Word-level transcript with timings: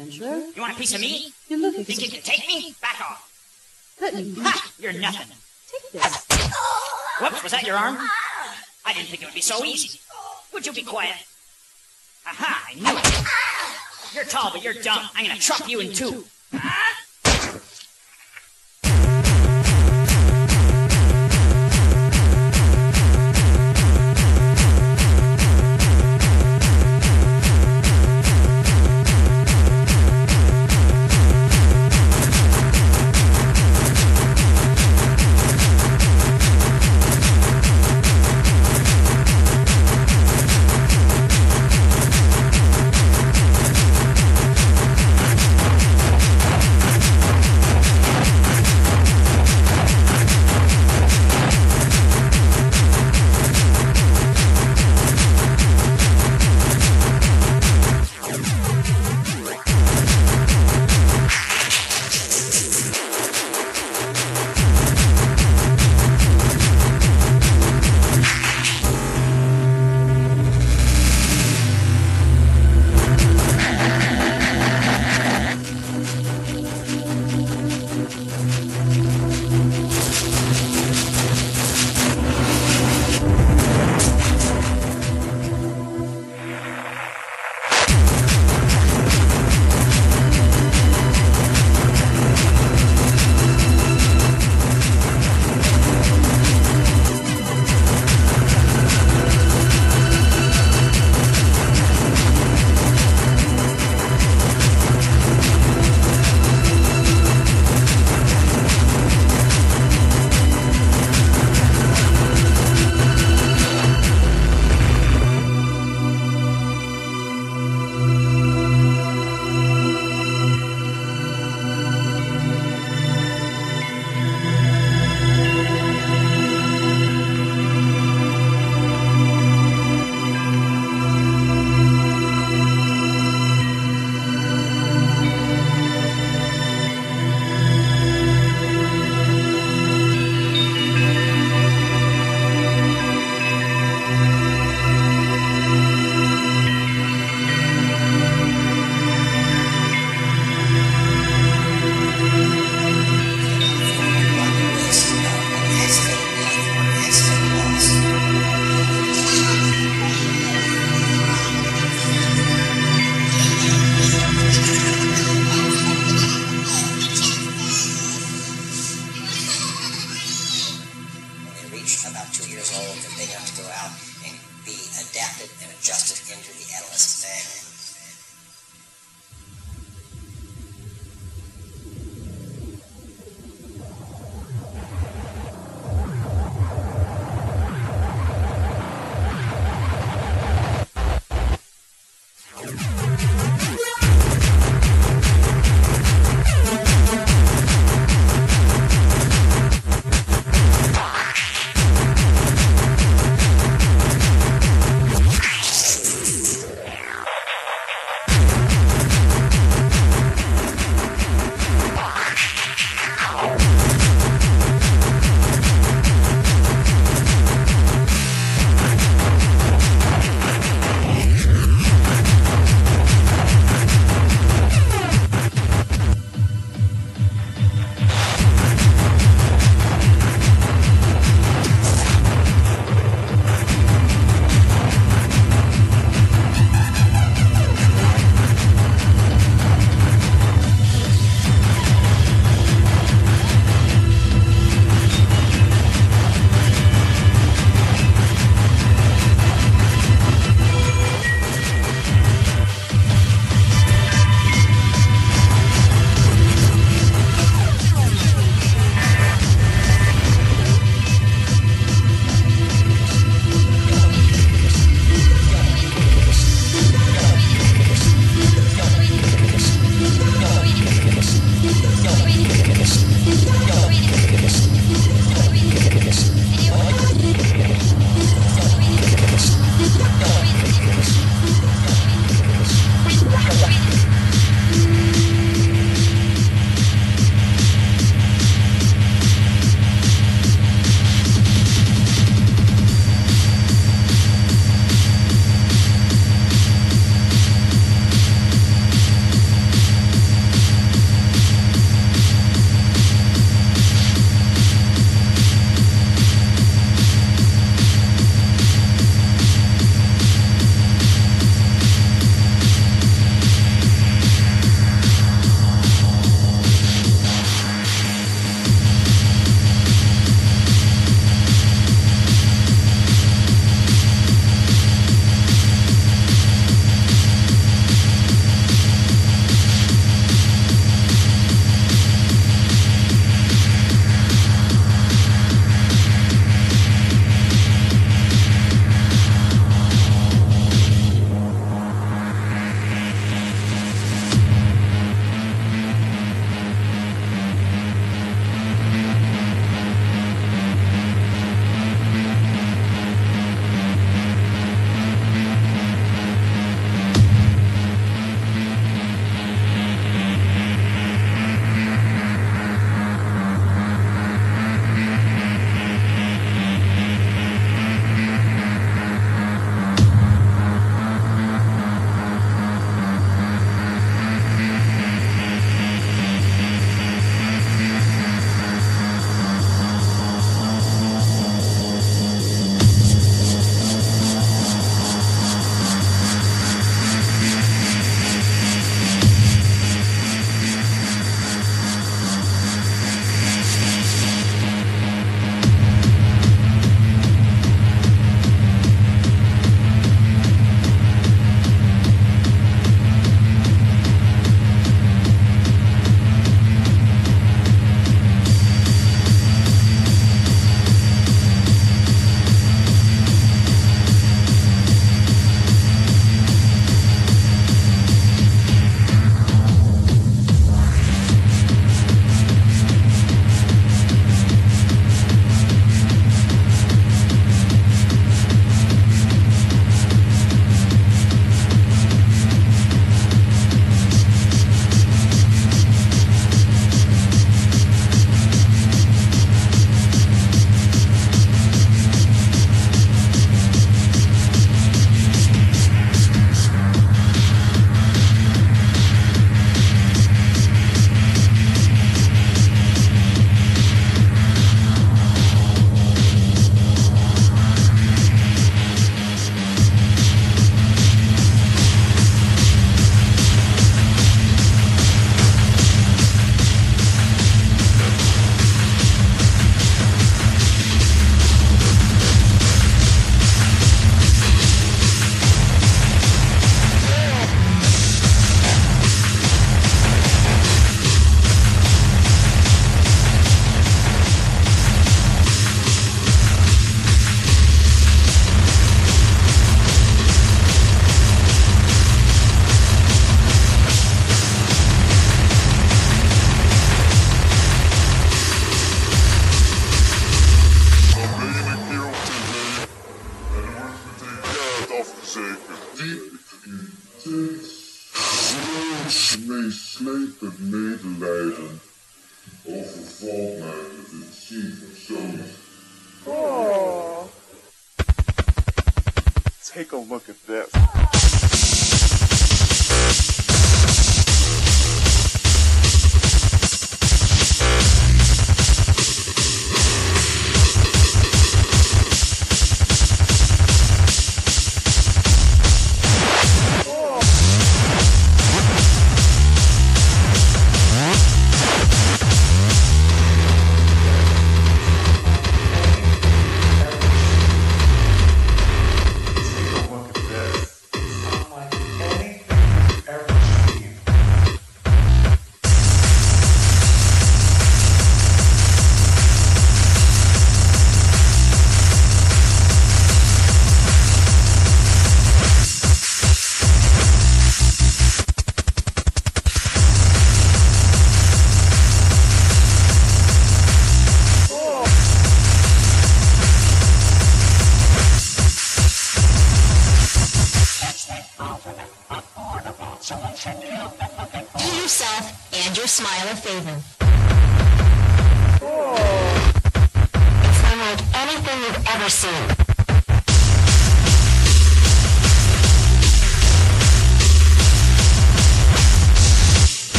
adventurer. 0.00 0.42
You 0.54 0.62
want 0.62 0.74
a 0.74 0.76
piece 0.76 0.94
of 0.94 1.00
me? 1.00 1.32
You 1.48 1.60
look 1.60 1.74
Think 1.74 2.02
you 2.02 2.08
can 2.10 2.22
take 2.22 2.46
me? 2.48 2.74
Back 2.80 3.00
off. 3.00 3.26
Let 4.00 4.14
me 4.14 4.34
Ha! 4.38 4.72
You're 4.78 4.92
nothing. 4.92 5.26
take 5.70 5.92
this. 5.92 6.26
Whoops, 7.20 7.42
was 7.42 7.52
that 7.52 7.64
your 7.64 7.76
arm? 7.76 7.98
I 8.84 8.92
didn't 8.94 9.08
think 9.08 9.22
it 9.22 9.26
would 9.26 9.34
be 9.34 9.40
so 9.42 9.64
easy. 9.64 10.00
Would 10.52 10.66
you 10.66 10.72
be 10.72 10.82
quiet? 10.82 11.16
Aha, 12.26 12.70
I 12.70 12.74
knew 12.74 12.98
it. 12.98 14.14
You're 14.14 14.24
tall, 14.24 14.50
but 14.52 14.64
you're 14.64 14.74
dumb. 14.74 15.08
I'm 15.14 15.26
gonna 15.26 15.38
chop 15.38 15.68
you 15.68 15.80
in 15.80 15.92
two. 15.92 16.24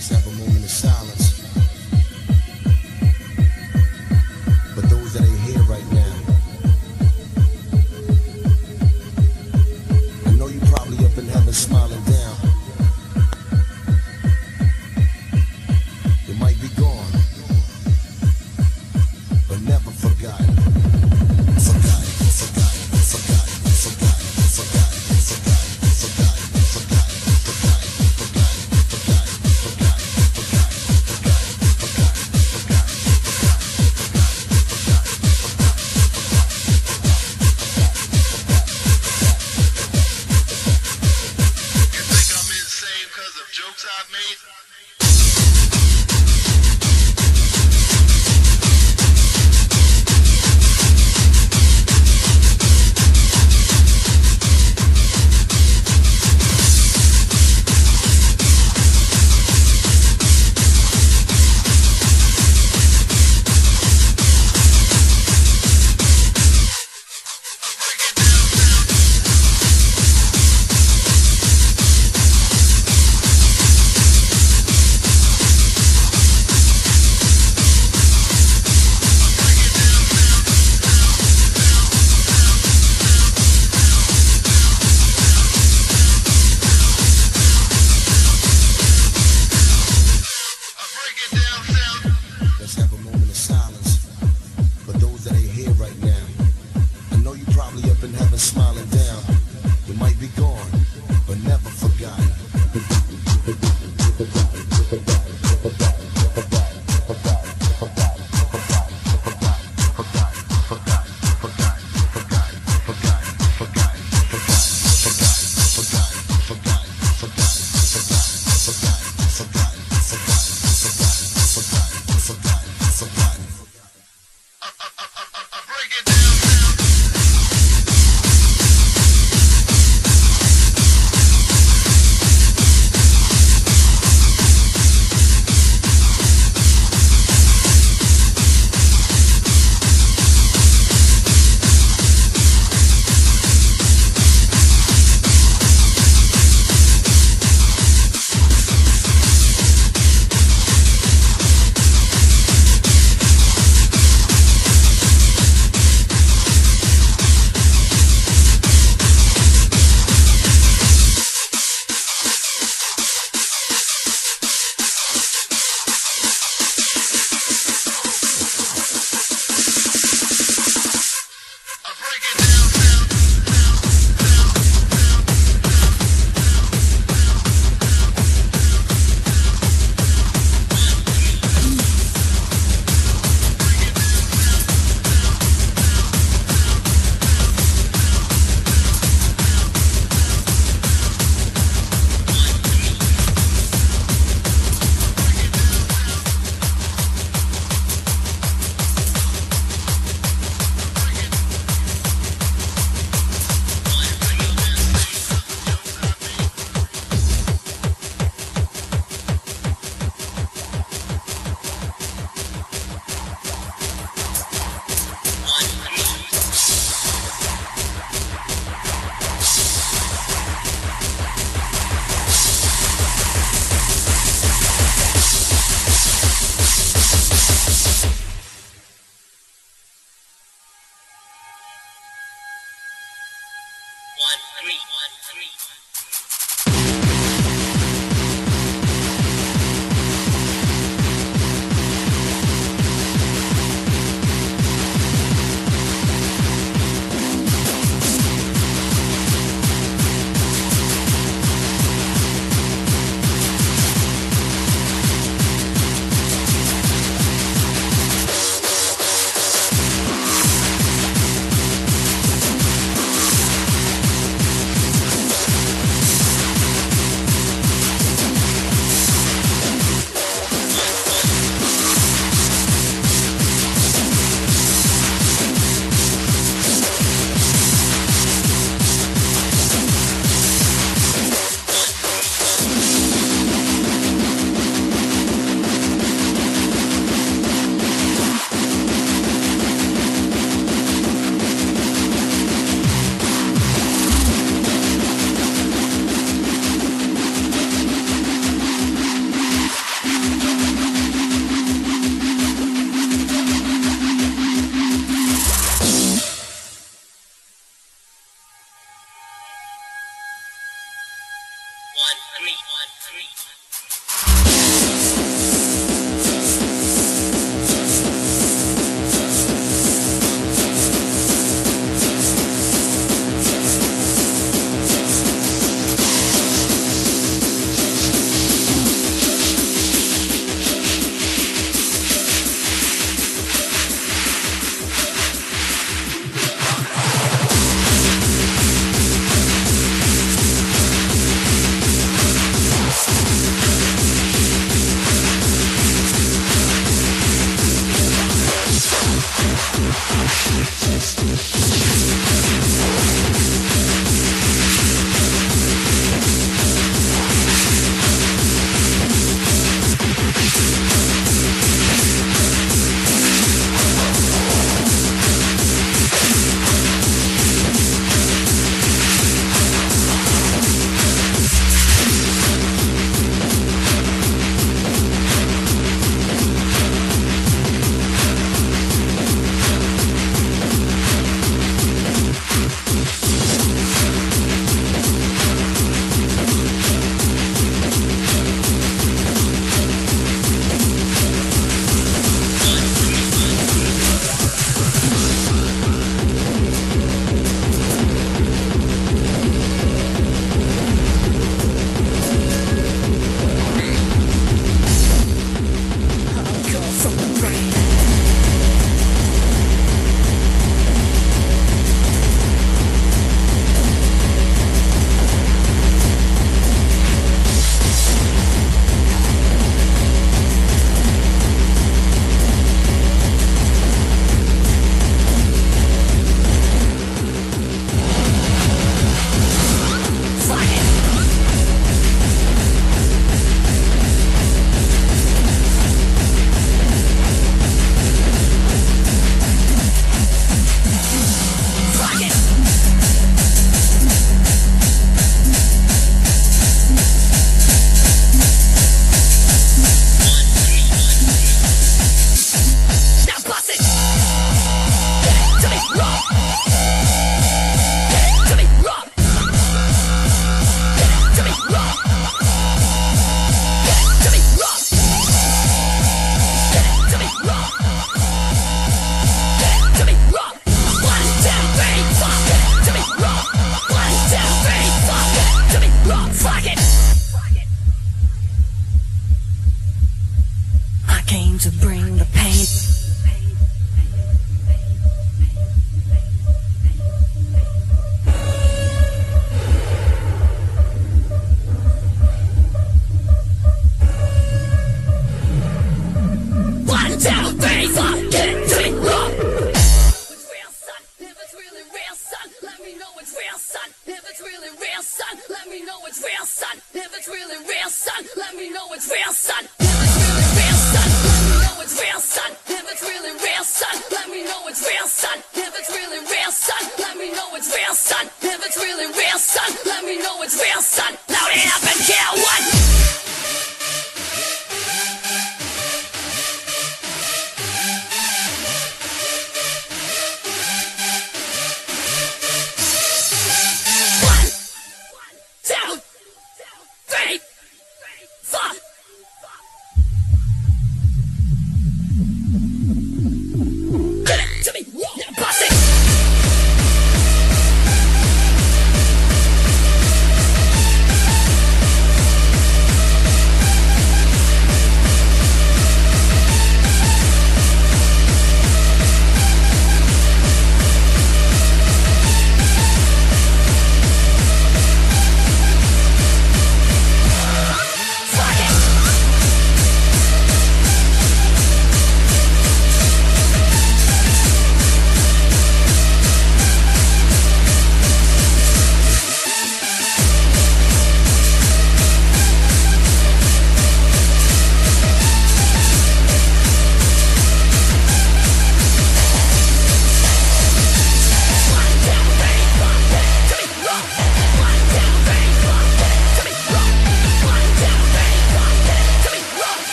Let's 0.00 0.08
have 0.08 0.26
a 0.28 0.30
moment 0.38 0.64
of 0.64 0.70
silence. 0.70 1.39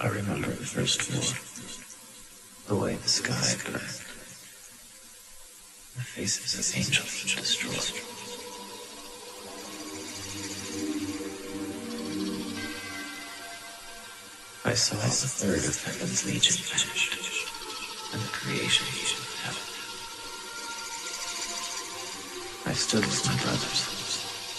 I 0.00 0.06
remember 0.06 0.46
the 0.46 0.64
first 0.64 1.02
floor. 1.02 1.34
The 2.68 2.76
way 2.76 2.94
the 2.94 3.08
sky 3.08 3.56
burned. 3.64 3.82
The 5.96 6.06
faces 6.06 6.54
of 6.54 6.76
angels 6.78 7.34
destroyed. 7.34 7.98
I 14.64 14.74
saw 14.74 14.94
the 14.94 15.10
third 15.10 15.64
of 15.66 15.84
heaven's 15.84 16.24
legion 16.26 16.62
vanished, 16.62 17.18
and 18.12 18.22
the 18.22 18.28
creation 18.28 18.86
of 18.86 19.34
heaven. 19.42 19.66
I 22.70 22.74
stood 22.74 23.04
with 23.04 23.26
my 23.26 23.34
brothers 23.42 23.82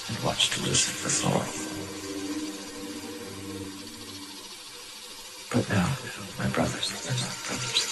and 0.10 0.20
watched 0.26 0.62
Lucifer 0.62 1.08
fall. 1.08 1.69
But 5.60 5.76
now, 5.76 5.92
my 6.38 6.48
brothers 6.48 6.88
are 7.04 7.12
not 7.20 7.36
brothers. 7.44 7.84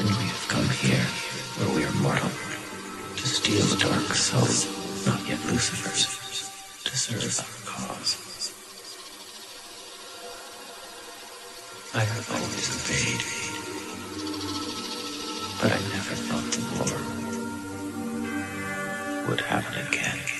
And 0.00 0.08
we 0.08 0.24
have 0.24 0.48
come 0.48 0.64
here, 0.80 1.04
where 1.60 1.68
we 1.76 1.84
are 1.84 1.92
mortal, 2.00 2.32
to 3.16 3.26
steal 3.28 3.66
the 3.66 3.76
dark 3.76 4.14
souls, 4.14 4.64
not 5.06 5.20
yet 5.28 5.38
Lucifer's, 5.52 6.06
to 6.84 6.96
serve 6.96 7.40
our 7.44 7.60
cause. 7.68 8.16
I 11.92 12.00
have 12.00 12.30
always 12.32 12.72
obeyed, 12.72 13.20
but 15.60 15.76
I 15.76 15.80
never 15.92 16.16
thought 16.24 16.48
the 16.56 16.64
war 16.80 16.96
would 19.28 19.42
happen 19.42 19.76
again. 19.86 20.37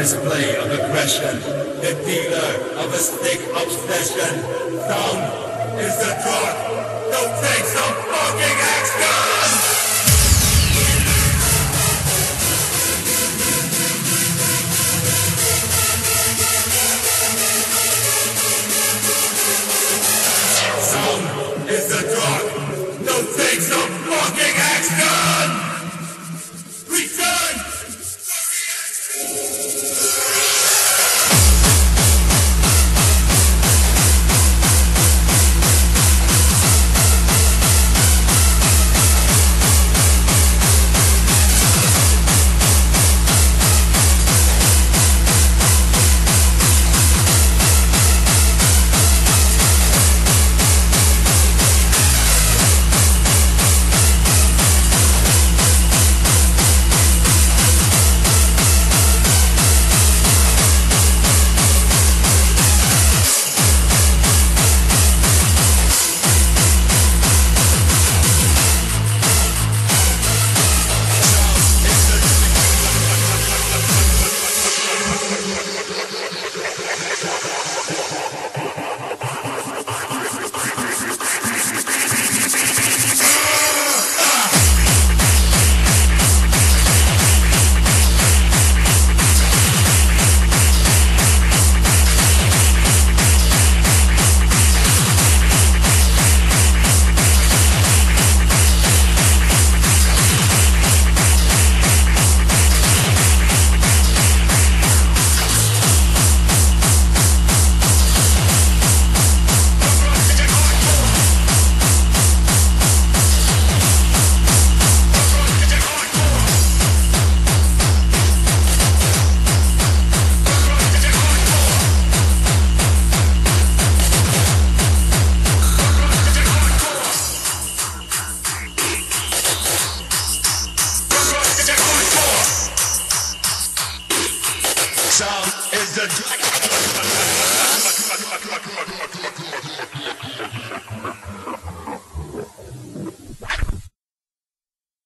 display 0.00 0.56
of 0.56 0.64
aggression, 0.70 1.40
the 1.82 1.92
dealer 2.06 2.52
of 2.80 2.90
a 2.94 2.96
stick 2.96 3.40
obsession. 3.52 4.32
Sound 4.88 5.78
is 5.78 5.94
the 5.98 6.10
draw. 6.22 7.10
Don't 7.10 7.44
take. 7.44 7.79